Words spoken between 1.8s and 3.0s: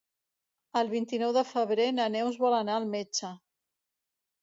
na Neus vol anar al